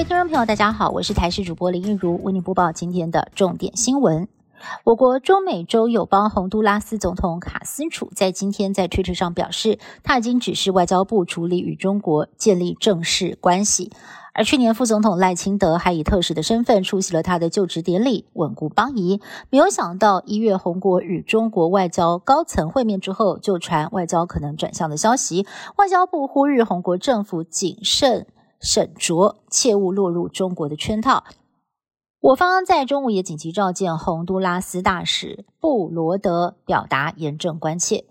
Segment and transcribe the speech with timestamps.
[0.00, 4.28] 位听众朋友，大家好，我是台视主播林一如，为您播报今天的重点新闻。
[4.84, 13.92] 我国中美洲友邦洪都拉斯总统卡斯楚在今天在推特上表示，他已经指示外交部处理与中国建立正式关系。
[14.32, 19.20] 而去年副总统赖清德还以特使的身份出席了他的就职典礼，稳固邦谊。
[19.50, 25.46] 没有想到一月红国与中国外交高层会面之后，就传外交可能转向的消息。
[25.76, 28.26] 外交部呼吁红国政府谨慎。
[28.60, 31.24] 沈卓，切勿落入中国的圈套。
[32.20, 38.04] 我方在中午也紧急召见洪都拉斯大使布罗德，表达严正关切。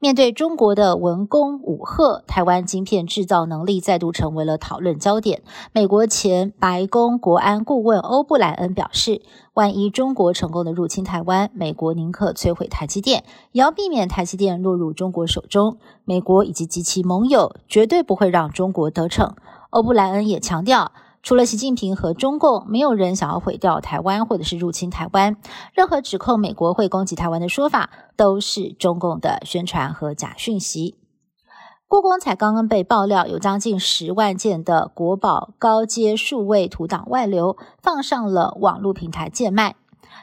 [0.00, 5.42] 面对中国的文攻武赫，台湾晶片制造能力再度成为了讨论焦点。
[5.72, 9.22] 美国前白宫国安顾问欧布莱恩表示，
[9.54, 15.78] 万一中国成功的入侵台湾，美国宁可摧毁台积电，也要避免台积电落入中国手中。
[16.04, 19.36] 美国以及及其盟友绝对不会让中国得逞。
[19.70, 25.36] 欧布莱恩也强调，除了习近平和中共，没有人想要毁掉台湾或者是入侵台湾。
[25.74, 30.96] 任何指控美国会攻击台湾的说法，都是中共的宣传和假讯息。
[31.86, 39.76] 故宫才刚刚被爆料，有将近十万件的国宝高阶数位图档外流，放上了网络平台贱卖。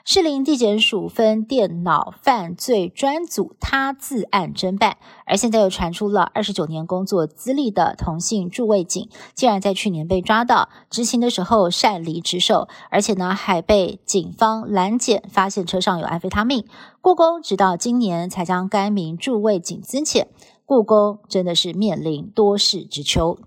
[0.07, 16.67] 士林地检署分电脑犯罪专组他自案侦办，而现在又传出了二十九年工作资历的同姓驻卫警，竟然在去年被抓到执勤的时候擅离职守，而且呢还被警方拦检，发现车上有安非他命。
[17.01, 20.27] 故宫直到今年才将该名驻卫警资遣，
[20.65, 23.39] 故宫真的是面临多事之秋。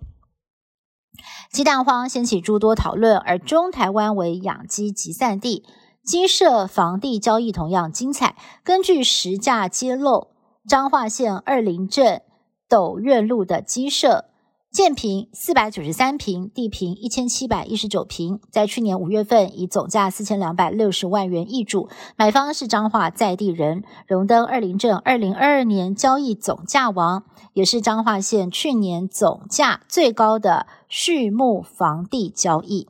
[1.53, 5.65] 鸡蛋荒掀起诸多讨论，而中台湾为养鸡集散地。
[6.09, 8.35] 鸡舍房地交易同样精彩。
[8.65, 10.29] 根据实价揭露，
[10.67, 12.23] 彰化县二林镇
[12.67, 14.25] 斗院路的鸡舍，
[14.73, 32.89] 建平四百九十三平，地平一千七百一十九平，在去年五月份以总价四千两百六十万元易主，买方是彰化在地人，荣登二林镇二零二二年交易总价王，也是彰化县去年总价最高的畜牧房地交易。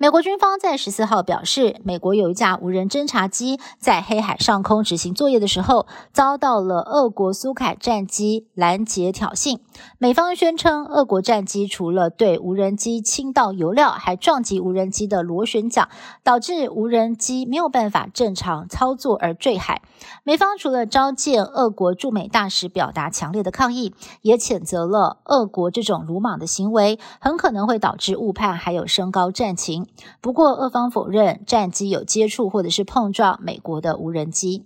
[0.00, 9.58] 美国军方在十四号表示，美国有一架无人侦察机在黑海上空执行作业的时候，遭到了俄国苏凯战机拦截挑衅。
[9.98, 15.88] 美方宣称，俄国战机除了对无人机倾倒油料，还撞击无人机的螺旋桨，
[16.22, 19.82] 导致无人机没有办法正常操作而坠海。
[20.22, 23.92] 美方除了召见俄国驻美大使表达强烈的抗议，
[24.22, 29.87] 也谴责了俄国这种鲁莽的行为，很可能会导致误判，还有升高战情。
[30.20, 34.64] 不过，俄方否认战机有接触或者是碰撞美国的无人机。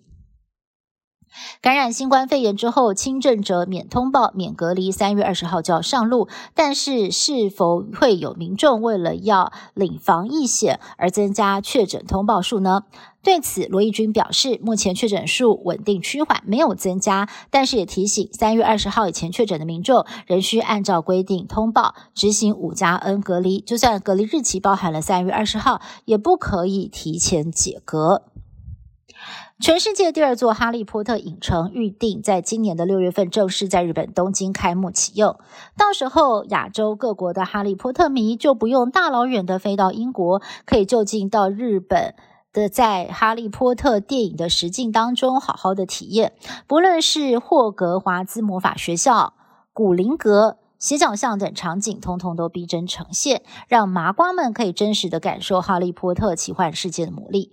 [1.61, 6.29] 感染新冠肺炎之后，轻症者免通报、免隔离，三月二十号就要上路。
[6.55, 12.83] 但是，是否会有民众为了要领防疫险而增加确诊通报数呢？
[13.23, 17.29] 对此，罗义军表示，目前确诊数稳定趋缓，没有增加。
[17.51, 23.61] 但是也提醒，三月二十号以前确诊的民众仍需按照规定通报，执行五加 N 隔离。
[23.61, 28.32] 就算隔离日期包含了三月二十号，也不可以提前解隔。
[29.63, 35.39] 全世界第二座哈利波特影城预定在今年的六月份正式在日本东京开幕启用。
[35.79, 42.17] 到时候，亚洲各国的哈利波特迷就不用大老远的飞到英国，可以就近到日本。
[42.53, 46.35] 的在《哈利波特》电影的实境当中好好的体验，
[46.67, 49.33] 不论是霍格华兹魔法学校、
[49.73, 57.53] 古灵阁、斜角巷等场景，通通都逼真呈现，让麻瓜们可以真实的感受《哈利波特》奇幻世界的魔力。